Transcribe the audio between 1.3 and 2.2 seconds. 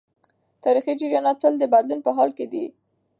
تل د بدلون په